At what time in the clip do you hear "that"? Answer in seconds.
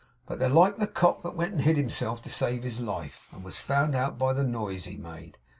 1.21-1.35